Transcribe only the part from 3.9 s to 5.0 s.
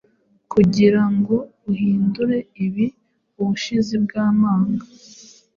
bwamanga